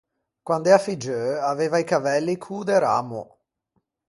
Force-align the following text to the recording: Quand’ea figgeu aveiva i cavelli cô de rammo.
Quand’ea 0.47 0.79
figgeu 0.85 1.29
aveiva 1.49 1.77
i 1.83 1.87
cavelli 1.91 2.35
cô 2.43 2.57
de 2.71 2.77
rammo. 2.85 3.23